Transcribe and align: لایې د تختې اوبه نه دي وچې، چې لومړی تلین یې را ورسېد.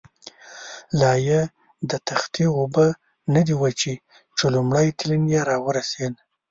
لایې 0.99 1.41
د 1.89 1.91
تختې 2.09 2.45
اوبه 2.57 2.85
نه 3.33 3.41
دي 3.47 3.55
وچې، 3.61 3.95
چې 4.37 4.45
لومړی 4.53 4.87
تلین 4.99 5.23
یې 5.33 5.41
را 5.49 5.57
ورسېد. 5.65 6.13